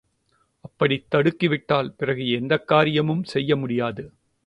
[0.61, 4.11] அப்படித் தடுக்கிவிட்டால் பிறகு எந்தக் காரியமும் செய்ய முடியாது.